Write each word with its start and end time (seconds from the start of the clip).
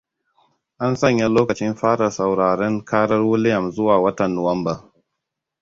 An 0.83 0.95
sanyalokacin 0.97 1.75
fara 1.75 2.11
sauraren 2.11 2.83
ƙarar 2.85 3.21
Willi'am 3.23 3.71
zuwa 3.71 3.97
watan 3.99 4.35
Nuwamba. 4.35 4.91